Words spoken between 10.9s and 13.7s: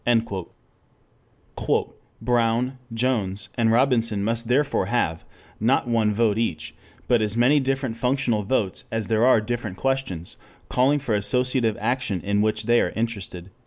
for associative action in which they are interested."